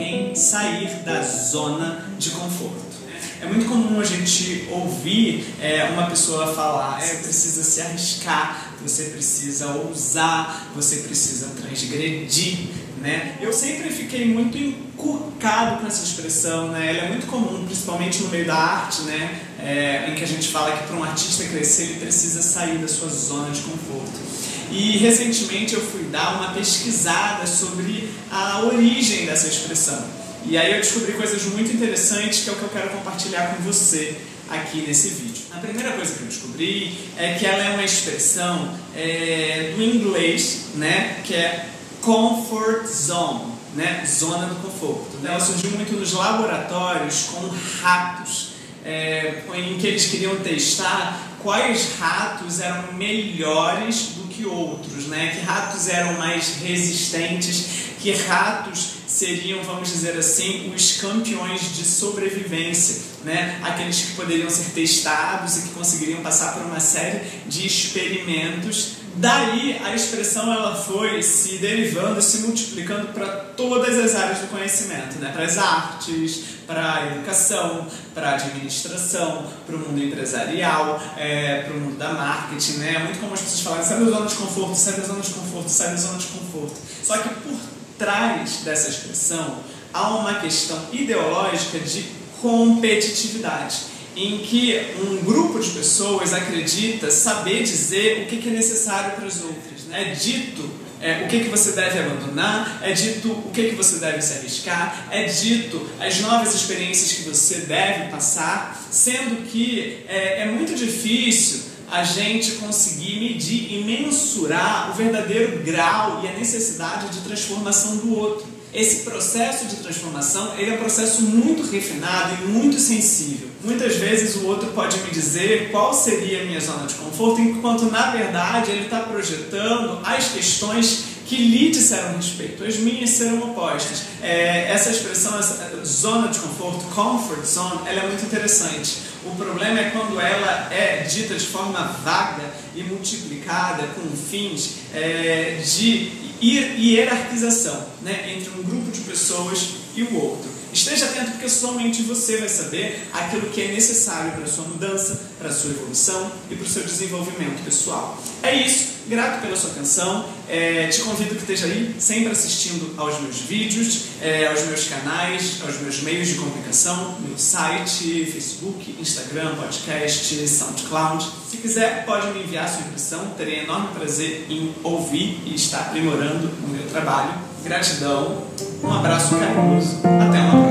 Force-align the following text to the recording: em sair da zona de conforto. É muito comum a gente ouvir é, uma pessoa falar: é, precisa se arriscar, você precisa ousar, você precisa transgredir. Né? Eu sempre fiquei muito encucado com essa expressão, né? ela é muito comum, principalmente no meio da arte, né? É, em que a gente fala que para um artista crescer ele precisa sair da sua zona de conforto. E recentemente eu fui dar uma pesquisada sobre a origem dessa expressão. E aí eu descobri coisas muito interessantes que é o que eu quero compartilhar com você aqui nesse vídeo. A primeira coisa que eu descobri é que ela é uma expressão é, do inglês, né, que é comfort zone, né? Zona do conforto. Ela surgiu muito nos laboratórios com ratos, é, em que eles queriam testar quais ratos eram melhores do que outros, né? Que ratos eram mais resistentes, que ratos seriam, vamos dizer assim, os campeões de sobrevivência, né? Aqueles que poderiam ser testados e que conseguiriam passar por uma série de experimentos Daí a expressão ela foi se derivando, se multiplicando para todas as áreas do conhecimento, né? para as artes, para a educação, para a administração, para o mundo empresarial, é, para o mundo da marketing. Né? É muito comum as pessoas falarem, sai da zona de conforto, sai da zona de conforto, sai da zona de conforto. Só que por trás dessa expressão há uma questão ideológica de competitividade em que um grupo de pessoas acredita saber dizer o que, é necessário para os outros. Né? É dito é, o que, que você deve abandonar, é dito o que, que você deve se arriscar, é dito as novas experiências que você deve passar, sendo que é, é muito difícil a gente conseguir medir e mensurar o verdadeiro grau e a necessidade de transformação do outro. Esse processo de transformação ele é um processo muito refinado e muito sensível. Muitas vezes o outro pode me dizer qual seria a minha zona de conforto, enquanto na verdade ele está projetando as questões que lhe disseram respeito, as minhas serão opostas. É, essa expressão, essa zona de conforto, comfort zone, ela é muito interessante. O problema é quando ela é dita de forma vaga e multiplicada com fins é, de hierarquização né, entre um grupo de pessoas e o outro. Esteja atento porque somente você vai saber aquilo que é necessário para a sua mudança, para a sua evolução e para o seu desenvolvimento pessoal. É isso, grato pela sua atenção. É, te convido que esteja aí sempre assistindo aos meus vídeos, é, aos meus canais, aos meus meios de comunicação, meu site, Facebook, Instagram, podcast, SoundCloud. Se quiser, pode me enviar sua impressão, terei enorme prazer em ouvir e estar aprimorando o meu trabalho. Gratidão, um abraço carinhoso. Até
em 0.00 0.34
sair 0.34 0.88
da 1.04 1.22
zona 1.22 2.04
de 2.18 2.30
conforto. 2.30 2.94
É 3.40 3.46
muito 3.46 3.66
comum 3.66 4.00
a 4.00 4.04
gente 4.04 4.68
ouvir 4.70 5.46
é, 5.60 5.84
uma 5.92 6.06
pessoa 6.06 6.54
falar: 6.54 7.02
é, 7.02 7.16
precisa 7.16 7.62
se 7.62 7.80
arriscar, 7.80 8.74
você 8.82 9.04
precisa 9.04 9.68
ousar, 9.68 10.72
você 10.74 10.96
precisa 10.96 11.48
transgredir. 11.60 12.58
Né? 13.00 13.36
Eu 13.40 13.52
sempre 13.52 13.90
fiquei 13.90 14.24
muito 14.24 14.56
encucado 14.56 15.78
com 15.78 15.86
essa 15.86 16.02
expressão, 16.02 16.68
né? 16.68 16.88
ela 16.88 17.06
é 17.06 17.08
muito 17.10 17.26
comum, 17.26 17.66
principalmente 17.66 18.22
no 18.22 18.30
meio 18.30 18.46
da 18.46 18.54
arte, 18.54 19.02
né? 19.02 19.42
É, 19.60 20.10
em 20.10 20.14
que 20.14 20.24
a 20.24 20.26
gente 20.26 20.48
fala 20.48 20.74
que 20.74 20.84
para 20.86 20.96
um 20.96 21.04
artista 21.04 21.44
crescer 21.44 21.82
ele 21.82 22.00
precisa 22.00 22.40
sair 22.40 22.78
da 22.78 22.88
sua 22.88 23.08
zona 23.10 23.50
de 23.50 23.60
conforto. 23.60 24.33
E 24.74 24.98
recentemente 24.98 25.74
eu 25.74 25.80
fui 25.80 26.02
dar 26.10 26.34
uma 26.34 26.52
pesquisada 26.52 27.46
sobre 27.46 28.10
a 28.28 28.64
origem 28.64 29.24
dessa 29.24 29.46
expressão. 29.46 30.04
E 30.44 30.58
aí 30.58 30.72
eu 30.72 30.80
descobri 30.80 31.12
coisas 31.12 31.44
muito 31.44 31.72
interessantes 31.72 32.40
que 32.40 32.50
é 32.50 32.52
o 32.52 32.56
que 32.56 32.62
eu 32.62 32.68
quero 32.70 32.90
compartilhar 32.90 33.54
com 33.54 33.62
você 33.62 34.16
aqui 34.50 34.78
nesse 34.78 35.10
vídeo. 35.10 35.44
A 35.52 35.58
primeira 35.58 35.92
coisa 35.92 36.14
que 36.14 36.22
eu 36.22 36.26
descobri 36.26 36.98
é 37.16 37.34
que 37.34 37.46
ela 37.46 37.62
é 37.62 37.70
uma 37.70 37.84
expressão 37.84 38.76
é, 38.96 39.74
do 39.76 39.82
inglês, 39.82 40.62
né, 40.74 41.20
que 41.24 41.34
é 41.34 41.68
comfort 42.02 42.84
zone, 42.86 43.52
né? 43.76 44.04
Zona 44.06 44.46
do 44.46 44.56
conforto. 44.56 45.18
Ela 45.24 45.40
surgiu 45.40 45.70
muito 45.70 45.92
nos 45.94 46.12
laboratórios 46.12 47.28
com 47.32 47.48
ratos, 47.80 48.54
é, 48.84 49.44
em 49.54 49.78
que 49.78 49.86
eles 49.86 50.06
queriam 50.06 50.34
testar 50.36 51.33
quais 51.44 51.96
ratos 52.00 52.58
eram 52.58 52.94
melhores 52.94 54.14
do 54.16 54.26
que 54.28 54.46
outros, 54.46 55.06
né? 55.06 55.36
Que 55.36 55.44
ratos 55.44 55.88
eram 55.88 56.14
mais 56.14 56.56
resistentes, 56.56 57.66
que 58.00 58.10
ratos 58.12 58.94
seriam, 59.06 59.62
vamos 59.62 59.90
dizer 59.90 60.16
assim, 60.16 60.72
os 60.74 60.96
campeões 60.96 61.76
de 61.76 61.84
sobrevivência, 61.84 63.02
né? 63.24 63.60
Aqueles 63.62 64.00
que 64.00 64.12
poderiam 64.12 64.48
ser 64.48 64.70
testados 64.72 65.58
e 65.58 65.62
que 65.62 65.68
conseguiriam 65.74 66.22
passar 66.22 66.54
por 66.54 66.62
uma 66.62 66.80
série 66.80 67.20
de 67.46 67.66
experimentos 67.66 69.03
Daí 69.16 69.80
a 69.84 69.94
expressão 69.94 70.52
ela 70.52 70.74
foi 70.74 71.22
se 71.22 71.58
derivando, 71.58 72.20
se 72.20 72.38
multiplicando 72.38 73.08
para 73.08 73.26
todas 73.56 73.96
as 73.96 74.14
áreas 74.16 74.38
do 74.38 74.48
conhecimento, 74.48 75.18
né? 75.20 75.30
para 75.32 75.44
as 75.44 75.56
artes, 75.56 76.42
para 76.66 76.94
a 76.94 77.06
educação, 77.06 77.86
para 78.12 78.30
a 78.30 78.34
administração, 78.34 79.46
para 79.64 79.76
o 79.76 79.78
mundo 79.78 80.02
empresarial, 80.02 81.00
é, 81.16 81.62
para 81.62 81.74
o 81.74 81.80
mundo 81.80 81.96
da 81.96 82.12
marketing. 82.12 82.78
Né? 82.78 82.94
É 82.94 82.98
muito 82.98 83.20
comum 83.20 83.34
as 83.34 83.40
pessoas 83.40 83.60
falarem, 83.60 83.84
sai 83.84 84.00
da 84.00 84.10
zona 84.10 84.26
de 84.26 84.34
conforto, 84.34 84.74
sai 84.74 84.92
da 84.94 85.06
zona 85.06 85.20
de 85.20 85.30
conforto, 85.30 85.68
sai 85.68 85.90
da 85.90 85.96
zona 85.96 86.18
de 86.18 86.26
conforto. 86.26 86.76
Só 87.04 87.18
que 87.18 87.28
por 87.28 87.58
trás 87.96 88.62
dessa 88.64 88.88
expressão 88.88 89.58
há 89.92 90.08
uma 90.08 90.34
questão 90.40 90.78
ideológica 90.92 91.78
de 91.78 92.04
competitividade 92.42 93.93
em 94.16 94.38
que 94.38 94.78
um 95.00 95.24
grupo 95.24 95.58
de 95.58 95.70
pessoas 95.70 96.32
acredita 96.32 97.10
saber 97.10 97.62
dizer 97.62 98.22
o 98.22 98.26
que, 98.26 98.48
é 98.48 98.52
necessário 98.52 99.16
para 99.16 99.26
os 99.26 99.42
outros. 99.42 99.84
Né? 99.88 100.12
É 100.12 100.14
dito 100.14 100.70
é, 101.00 101.24
o 101.24 101.28
que, 101.28 101.40
que 101.40 101.48
você 101.48 101.72
deve 101.72 101.98
abandonar, 101.98 102.80
é 102.82 102.92
dito 102.92 103.30
o 103.30 103.50
que, 103.52 103.70
que 103.70 103.74
você 103.74 103.98
deve 103.98 104.22
se 104.22 104.38
arriscar, 104.38 105.08
é 105.10 105.24
dito 105.24 105.86
as 106.00 106.20
novas 106.20 106.54
experiências 106.54 107.12
que 107.12 107.28
você 107.28 107.56
deve 107.60 108.10
passar, 108.10 108.80
sendo 108.90 109.44
que 109.50 110.04
é, 110.08 110.42
é 110.42 110.46
muito 110.46 110.74
difícil 110.74 111.74
a 111.90 112.02
gente 112.02 112.52
conseguir 112.52 113.20
medir 113.20 113.72
e 113.72 113.84
mensurar 113.84 114.90
o 114.90 114.94
verdadeiro 114.94 115.62
grau 115.62 116.22
e 116.24 116.28
a 116.28 116.32
necessidade 116.32 117.08
de 117.10 117.20
transformação 117.20 117.98
do 117.98 118.16
outro. 118.16 118.46
Esse 118.74 119.04
processo 119.04 119.66
de 119.66 119.76
transformação 119.76 120.54
ele 120.58 120.72
é 120.72 120.74
um 120.74 120.78
processo 120.78 121.22
muito 121.22 121.62
refinado 121.70 122.42
e 122.42 122.46
muito 122.48 122.80
sensível. 122.80 123.48
Muitas 123.62 123.96
vezes 123.96 124.34
o 124.36 124.46
outro 124.46 124.68
pode 124.72 124.98
me 124.98 125.10
dizer 125.10 125.70
qual 125.70 125.94
seria 125.94 126.42
a 126.42 126.44
minha 126.44 126.60
zona 126.60 126.86
de 126.86 126.94
conforto, 126.94 127.40
enquanto 127.40 127.84
na 127.84 128.10
verdade 128.10 128.72
ele 128.72 128.84
está 128.84 129.00
projetando 129.00 130.00
as 130.04 130.32
questões 130.32 131.04
que 131.26 131.36
lhe 131.36 131.70
disseram 131.70 132.16
respeito, 132.16 132.64
as 132.64 132.76
minhas 132.76 133.10
serão 133.10 133.38
opostas. 133.50 134.02
É, 134.20 134.70
essa 134.70 134.90
expressão, 134.90 135.38
essa 135.38 135.70
zona 135.84 136.28
de 136.28 136.38
conforto, 136.38 136.84
comfort 136.94 137.44
zone, 137.44 137.80
ela 137.86 138.02
é 138.02 138.06
muito 138.08 138.24
interessante. 138.26 138.98
O 139.24 139.34
problema 139.36 139.80
é 139.80 139.90
quando 139.90 140.20
ela 140.20 140.68
é 140.70 141.02
dita 141.02 141.34
de 141.34 141.46
forma 141.46 141.80
vaga 142.04 142.52
e 142.74 142.82
multiplicada 142.82 143.86
com 143.94 144.14
fins 144.14 144.80
é, 144.92 145.62
de 145.64 146.23
hierarquização 146.50 147.86
né, 148.02 148.34
entre 148.34 148.50
um 148.50 148.62
grupo 148.62 148.90
de 148.90 149.00
pessoas 149.00 149.74
e 149.94 150.02
o 150.02 150.14
outro. 150.14 150.53
Esteja 150.74 151.04
atento 151.06 151.30
porque 151.30 151.48
somente 151.48 152.02
você 152.02 152.38
vai 152.38 152.48
saber 152.48 153.08
aquilo 153.12 153.48
que 153.50 153.62
é 153.62 153.68
necessário 153.68 154.32
para 154.32 154.42
a 154.42 154.46
sua 154.48 154.64
mudança, 154.64 155.20
para 155.38 155.48
a 155.48 155.52
sua 155.52 155.70
evolução 155.70 156.32
e 156.50 156.56
para 156.56 156.66
o 156.66 156.68
seu 156.68 156.82
desenvolvimento 156.82 157.64
pessoal. 157.64 158.20
É 158.42 158.52
isso, 158.52 158.88
grato 159.06 159.40
pela 159.40 159.56
sua 159.56 159.70
atenção. 159.70 160.28
É, 160.48 160.88
te 160.88 161.02
convido 161.02 161.36
que 161.36 161.42
esteja 161.42 161.66
aí 161.66 161.94
sempre 162.00 162.32
assistindo 162.32 162.92
aos 162.98 163.20
meus 163.20 163.36
vídeos, 163.38 164.06
é, 164.20 164.48
aos 164.48 164.62
meus 164.64 164.88
canais, 164.88 165.60
aos 165.64 165.80
meus 165.80 166.02
meios 166.02 166.26
de 166.26 166.34
comunicação, 166.34 167.18
meu 167.20 167.38
site, 167.38 168.26
Facebook, 168.26 168.96
Instagram, 169.00 169.54
podcast, 169.54 170.48
SoundCloud. 170.48 171.24
Se 171.48 171.58
quiser, 171.58 172.04
pode 172.04 172.26
me 172.32 172.42
enviar 172.42 172.68
sua 172.68 172.80
impressão, 172.80 173.32
terei 173.38 173.60
enorme 173.60 173.88
prazer 173.94 174.46
em 174.50 174.74
ouvir 174.82 175.40
e 175.46 175.54
estar 175.54 175.82
aprimorando 175.82 176.50
o 176.64 176.68
meu 176.68 176.84
trabalho. 176.88 177.32
Gratidão, 177.62 178.44
um 178.82 178.92
abraço 178.92 179.36
carinhoso. 179.36 180.00
Até 180.04 180.63